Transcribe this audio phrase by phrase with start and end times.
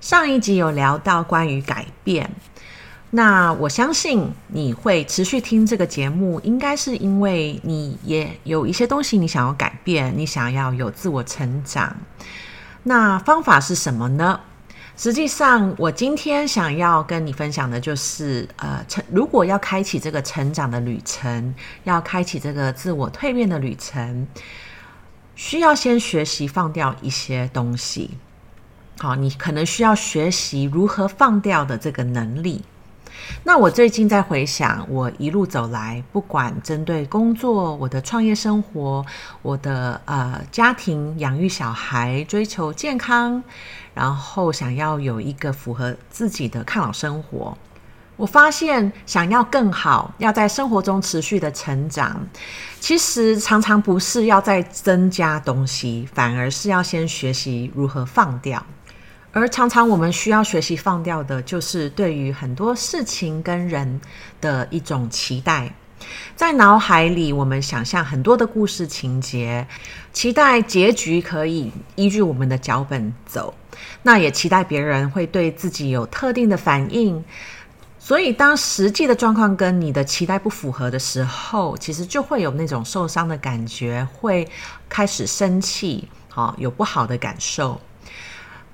[0.00, 2.30] 上一集有聊到关于改变，
[3.10, 11.96] 那我相信你会持续听这个节目，应该是因为你也有一些东西你想要改变，你想要有自我成长。
[12.84, 14.40] 那方法是什么呢？
[14.96, 24.26] 实际上，我今天想要跟你分享的就是，呃，成如果要开启这个成长的旅程，要开启这个自我蜕变的旅程，
[25.34, 28.10] 需要先学习放掉一些东西。
[28.98, 32.62] 好，你可能需要学习如何放掉的这个能力。
[33.44, 39.04] 那我最近在回想，我一路走来，不管针对工作、我的创业生活、
[39.42, 43.42] 我的呃家庭、养育小孩、追求健康，
[43.94, 47.56] 然后想要有一个符合自己的抗老生活，
[48.16, 52.26] 我发现想要更好，要在生活中持续的成长，
[52.80, 58.64] 其实常常不是要再增加东西，反而是要先学习如何放掉。
[59.38, 64.00] 而常常我们需要学习放掉的，就是对于很多事情跟人
[64.40, 65.72] 的一种期待。
[66.34, 69.66] 在脑海里，我们想象很多的故事情节，
[70.12, 73.54] 期待结局可以依据我们的脚本走，
[74.02, 77.24] 那也期待别人会对自己有特定的反应。
[77.98, 84.48] 所以，当实际的状况跟你的期待不符合的时候，其实就会有那种受伤的感觉，会
[84.88, 87.78] 开始生气，好，有不好的感受。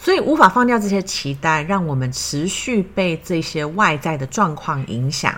[0.00, 5.34] 所以无法放掉这些期待，让我们持续被这些外在的状况影响。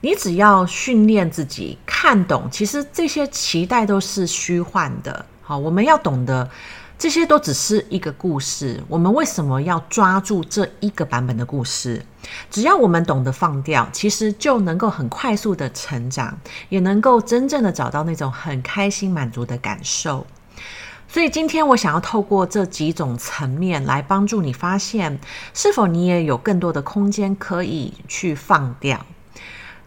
[0.00, 5.26] 你只要训练自己看懂，其实这些期待都是虚幻的。
[5.42, 6.48] 好，我们要懂得，
[6.96, 8.80] 这些都只是一个故事。
[8.86, 12.04] 我们为什么要抓住这一个版本的故事？
[12.50, 16.38] 只要我们懂得放掉，其实就能够很快速的成长，
[16.68, 20.24] 也能够真正的找到那种很开心满足的感受。
[21.10, 25.18] 所以今天我想要透过这几种层面来帮助你发现，
[25.54, 29.04] 是否你也有更多的空间可以去放掉。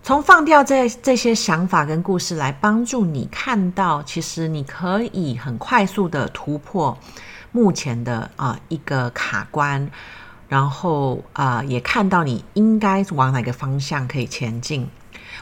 [0.02, 6.98] 从放掉这这些想法跟故事来帮助你看到，其实你可以很快速的突破
[7.52, 9.92] 目前的啊、一个卡关，
[10.50, 14.90] 然后啊、也看到你应该往哪个方向可以前进。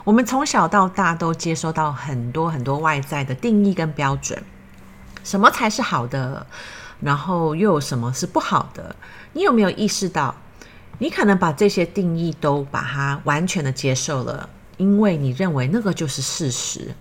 [0.04, 4.44] 我们从小到大都接收到很多很多外在的定义跟标准。
[5.24, 6.46] 什么才是好的？
[7.02, 8.96] 然后又有什么是不好的？
[9.34, 10.36] 你有没有意识到，
[10.98, 16.94] 你可能把这些定义都把它完全的接受了，因为你认为那个就是事实。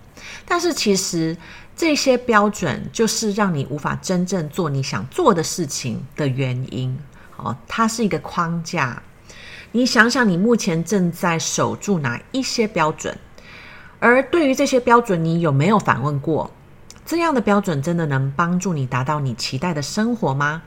[0.45, 1.35] 但是其实
[1.75, 6.97] 这些标准就是让你无法真正做你想做的事情的原因。
[7.37, 9.01] 哦，它是一个框架。
[9.71, 13.17] 你想想，你目前正在守住哪一些标准？
[13.99, 16.51] 而对于这些标准，你有没有反问过？
[17.09, 20.61] 这样的标准真的能帮助你达到你期待的生活吗？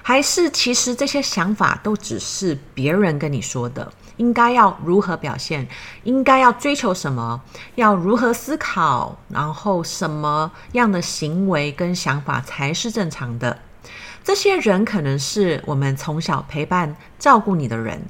[0.00, 3.92] 还是其实这些想法都只是别人跟你说的？
[4.16, 5.68] 应该要如何表现？
[6.04, 7.42] 应该要追求什么？
[7.74, 9.18] 要如何思考？
[9.28, 13.58] 然后什么样的行为跟想法才是正常的？
[14.22, 18.00] 这些人可能是我们从小陪伴、照顾你的人。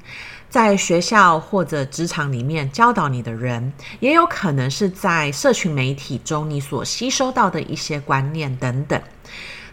[0.49, 9.01] 在学校或者职场里面教导你的人，也有可能是在社群媒体中你所吸收到的一些观念等等。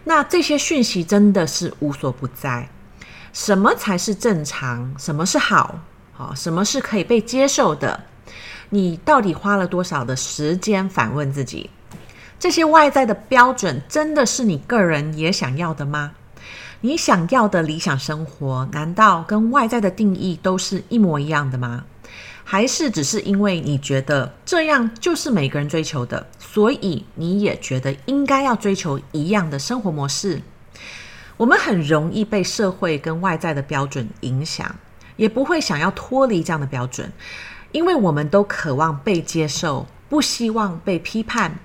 [0.05, 2.69] 那这些讯息真的是无所不在。
[3.33, 4.95] 什么才是正常？
[4.99, 5.79] 什么是好？
[6.13, 8.05] 好，什么是可以被接受的？
[8.71, 11.71] 你到底花了多少的时间反问自己？
[12.39, 16.13] 这些外在的标准真的是你个人也想要的吗？
[16.81, 21.85] 你想要的理想生活，难道跟外在的定义都是一模一样的吗？
[22.45, 30.43] 还是只是因为你觉得这样就是每个人追求的，所以你也觉得应该要追求一样的生活模式？
[31.37, 34.75] 我们很容易被社会跟外在的标准影响，
[35.17, 37.13] 也不会想要脱离这样的标准，
[37.71, 41.61] 因为我们都渴望被接受，不希望被批判。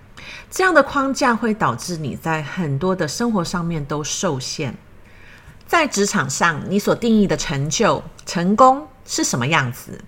[0.49, 4.75] 这样的框架会导致你在很多的生活上面都受限。
[5.65, 10.01] 在职场上，你所定义的成就、成功是什么样子？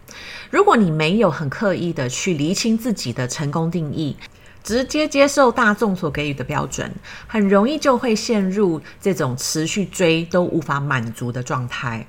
[0.49, 4.15] 如果你没有很刻意的去厘清自己的成功定义，
[4.63, 6.89] 直接接受大众所给予的标准，
[7.27, 12.07] 很容易就会陷入这种持续追都无法满足的状态。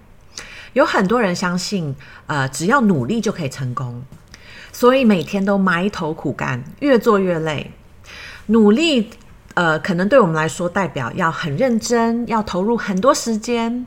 [0.73, 1.97] 有很多人相信，
[2.27, 4.05] 呃，只要努力就可以成功，
[4.73, 7.73] 所以每天都埋头苦干，越做越累。
[8.50, 9.11] 努力，
[9.55, 13.87] 呃，可能对我们来说代表要很认真，要投入很多时间，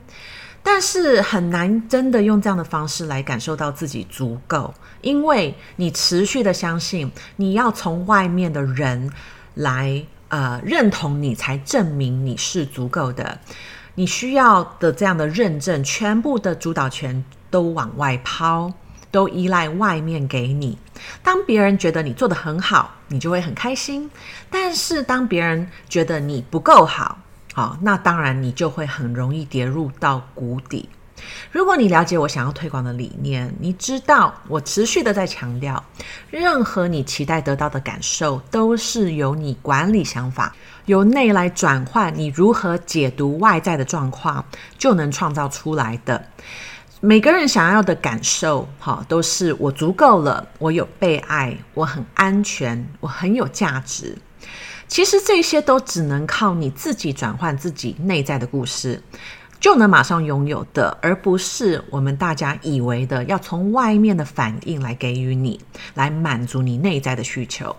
[0.62, 4.72] 但是很难真的用这样的方式来感受到自己足够，
[5.02, 9.10] 因为你持续的相信，你要从外面的人
[9.54, 13.38] 来，呃，认同你，才证明你是足够的。
[13.96, 18.72] 你需要的这样的认证，全部的主导权都往外抛，
[19.14, 20.76] 都依赖外面给你。
[21.22, 24.08] 当别人觉得你做得很好，你就会很开心；
[24.50, 27.16] 但是当别人觉得你不够好，
[27.54, 30.88] 好，那当然你就会很容易跌入到谷底。
[31.52, 35.82] 如果你了解我想要推广的理念，你知道我持续的在强调，
[36.28, 40.52] 任何你期待得到的感受，都是由你管理想法。
[40.86, 44.44] 由内来转换，你如何解读外在的状况，
[44.76, 46.22] 就能创造出来的。
[47.06, 54.16] 每个人想要的感受，哈，都是我足够了，我有被爱，我很安全，我很有价值。
[54.88, 59.02] 其实这些都只能靠你自己转换自己内在的故事，
[59.60, 65.60] 就能马上拥有的，而不是我们大家以为的要从外面的反应来给予你，
[65.92, 67.76] 来满足你内在的需求。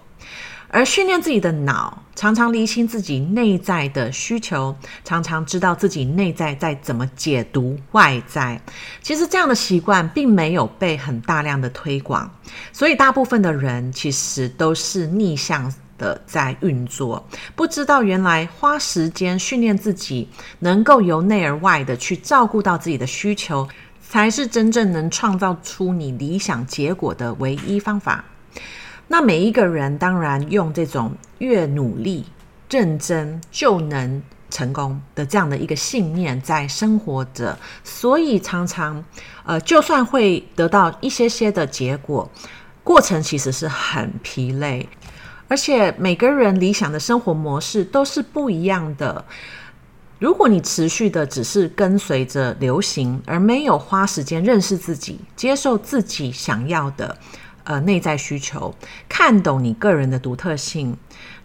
[0.68, 8.60] 而训练自己的脑，常常厘清自己内在的需求，常常知道自己内在在怎么解读外在。
[9.02, 12.30] 其实这样的习惯并没有被很大量的推广，
[12.74, 17.26] 所以大部分的人其实都是逆向的在运作，
[17.56, 20.28] 不知道原来花时间训练自己，
[20.60, 23.66] 能够由内而外的去照顾到自己的需求，
[24.02, 28.26] 才是真正能创造出你理想结果的唯一方法。
[29.08, 32.26] 那每一个人当然用这种越努力、
[32.70, 39.04] 认真就能成功的这样的一个信念在生活着，所以常常，
[39.44, 42.30] 呃，就算会得到一些些的结果，
[42.84, 44.88] 过程其实是很疲累，
[45.48, 49.24] 而且每个人理想的生活模式都是不一样的。
[50.18, 57.18] 如果你持续的只是跟随着流行，而没有花时间认识自己，接受自己想要的。
[57.66, 58.74] 呃，内在需求，
[59.10, 60.96] 看懂你个人的独特性，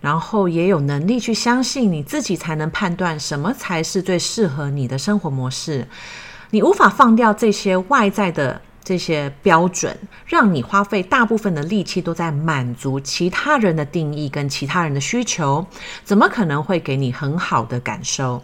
[0.01, 5.89] 然后也有能力去相信你自己，才能判断什么才是最适合你的生活模式。
[6.51, 9.97] 你无法放掉这些外在的这些标准，
[10.27, 15.65] 让你花费大部分的力气都在满足其他人的定义跟其他人的需求，
[16.05, 18.43] 怎么可能会给你很好的感受？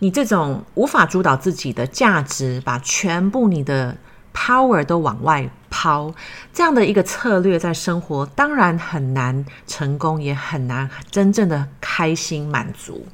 [0.00, 3.96] 你这种无法主导自己的价值，把全部你的
[4.38, 6.14] power 都往外抛，
[6.52, 13.04] 这样的一个策略，在生活当然很难成功，也很难真正的开心满足。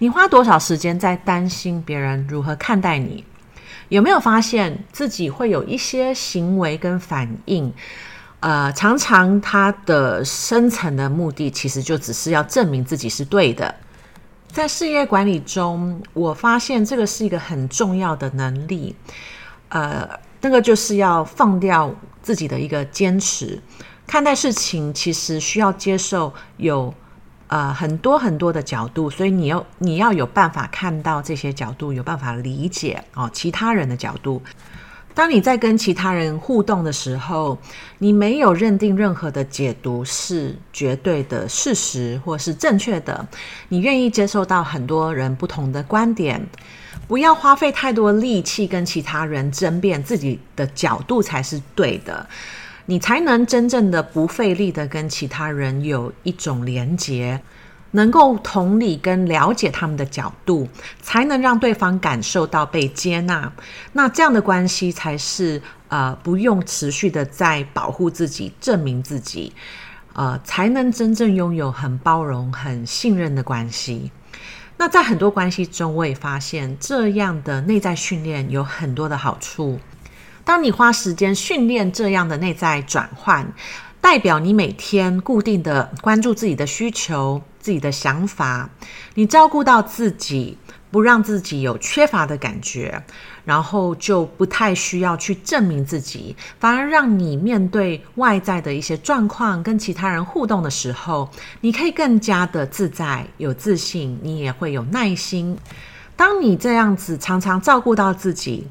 [0.00, 3.24] 你花多少时间在担心别人如何看待你？
[3.88, 7.72] 有没有发现自己会有一些行为跟反应？
[8.40, 13.74] 呃，常常它的深层的目的，其实就只是要证明自己是对的。
[14.48, 18.94] 在事业管理中，我发现这个是一个很重要的能力。
[19.70, 20.08] 呃。
[20.40, 23.60] 那个就是要放掉自己的一个坚持，
[24.06, 26.92] 看待事情其实需要接受有
[27.48, 34.42] 呃很多很多的角度，所以你要你要有办法看到这些角度，有办法理解哦其他人的角度。
[35.12, 37.58] 当你在跟其他人互动的时候，
[37.98, 43.26] 你没有认定任何的解读是绝对的事实或是正确的，
[43.68, 46.40] 你愿意接受到很多人不同的观点。
[47.10, 52.24] 不要花费太多力气跟其他人争辩自己的角度才是对的，
[52.86, 57.42] 你才能真正的不费力的跟其他人有一种连结，
[57.90, 60.68] 能够同理跟了解他们的角度，
[61.02, 63.52] 才能让对方感受到被接纳。
[63.94, 69.52] 那这样的关系才是呃不用持续的在保护自己、证明自己，
[70.12, 74.12] 呃才能真正拥有很包容、很信任的关系。
[74.80, 79.78] 那在很多关系中，我也发现这样的内在训练有很多的好处。
[80.42, 83.52] 当你花时间训练这样的内在转换，
[84.00, 88.70] 代表你每天固定的关注自己的需求、自己的想法，
[89.16, 90.56] 你照顾到自己。
[90.90, 93.02] 不让自己有缺乏的感觉，
[93.44, 101.30] 然后就不太需要去证明自己，反而让你面对外在的一些状况，跟其他人互动的时候，
[101.60, 105.56] 你可以更加的自在、有自信，你也会有耐心。
[106.16, 108.66] 当你这样子常常照顾到自己，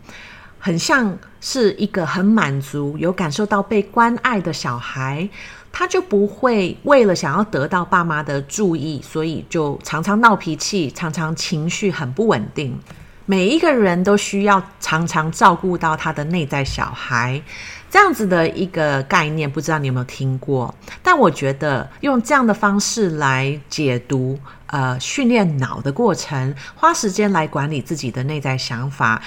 [0.59, 5.27] 很像是一个很满足、有感受到被关爱的小孩。
[5.71, 12.77] 他就不会为了想要得到爸妈的注意，所以就常常闹脾气，常常情绪很不稳定。
[13.25, 17.39] 每一个人都需要常常照顾到他的内在小孩，
[17.88, 20.73] 这样子的一个概念，不知道你有没有听过？
[21.03, 29.21] 但我觉得用这样的方式来解读，呃，训练脑的过程，花时间来管理自己的内在想法。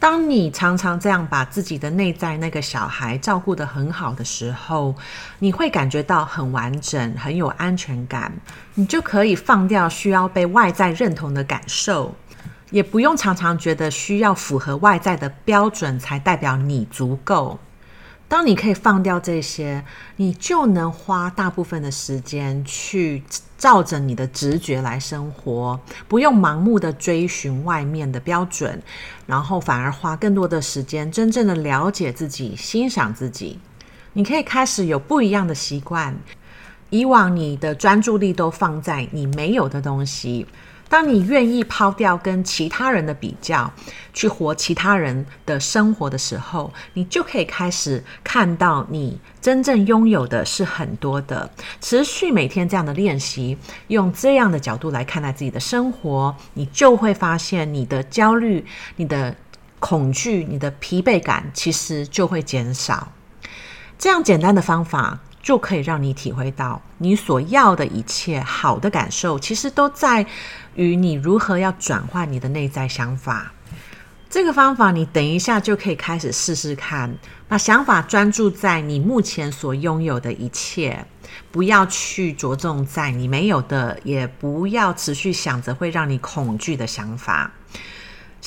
[0.00, 4.94] 当你常常这样把自己的内在那个小孩照顾得很好的时候，
[5.40, 8.32] 你会感觉到很完整，很有安全感。
[8.74, 12.14] 你就可以放掉需要被外在认同的感受，
[12.70, 17.58] 也不用常常觉得需要符合外在的标准才代表你足够。
[18.28, 19.82] 当你可以放掉这些，
[20.16, 23.22] 你就能花大部分的时间去
[23.56, 28.80] 照着你的直觉来生活，不用盲目的追寻外面的标准，
[29.26, 33.58] 然后反而花更多的时间真正的了解自己、欣赏自己。
[34.12, 36.14] 你可以开始有不一样的习惯，
[36.90, 40.46] 以往你的专注力都放在你没有的东西。
[40.88, 43.70] 当你愿意抛掉跟其他人的比较，
[44.14, 51.50] 去活其他人的生活的时候，你就可以开始看到你真正拥有的是很多的。
[51.80, 58.64] 持续每天这样的练习，用这样的角度来看待自己的生活，你就会发现你的焦虑、
[58.96, 59.36] 你的
[59.78, 63.12] 恐惧、你的疲惫感其实就会减少。
[63.98, 65.20] 这样简单的方法。
[65.42, 70.26] 就可以让你体会到，你所要的一切好的感受，其实都在
[70.74, 73.52] 于你如何要转换你的内在想法。
[74.30, 77.16] 这个方法，你等一下就可以开始试试看，
[77.48, 81.06] 把想法专注在你目前所拥有的一切，
[81.50, 87.50] 不要去着重在你没有的，也不要持续想着会让你恐惧的想法。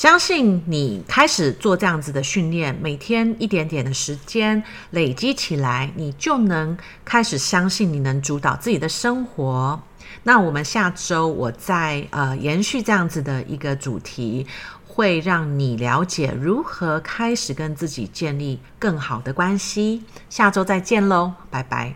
[0.02, 9.80] 相信你开始做这样子的训练，每天一点点的时间累积起来，你就能开始相信你能主导自己的生活。
[10.24, 14.48] 那我们下周我再呃延续这样子的一个主题，
[14.88, 20.04] 会让你了解如何开始跟自己建立更好的关系。
[20.32, 21.94] 下周再见喽，拜拜。